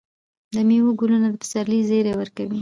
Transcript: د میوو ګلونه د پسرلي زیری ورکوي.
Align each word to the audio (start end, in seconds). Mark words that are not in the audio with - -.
د 0.55 0.55
میوو 0.67 0.97
ګلونه 0.99 1.27
د 1.31 1.35
پسرلي 1.41 1.79
زیری 1.89 2.13
ورکوي. 2.17 2.59